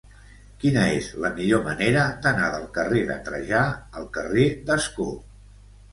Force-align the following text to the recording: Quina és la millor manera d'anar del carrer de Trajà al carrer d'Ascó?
Quina 0.61 0.85
és 0.93 1.09
la 1.25 1.29
millor 1.35 1.61
manera 1.67 2.07
d'anar 2.25 2.49
del 2.55 2.65
carrer 2.79 3.03
de 3.13 3.19
Trajà 3.29 3.63
al 4.03 4.09
carrer 4.19 4.51
d'Ascó? 4.71 5.11